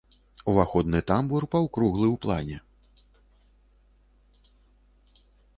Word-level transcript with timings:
Уваходны 0.53 1.01
тамбур 1.11 1.45
паўкруглы 1.53 2.07
ў 2.13 2.23
плане. 2.25 2.57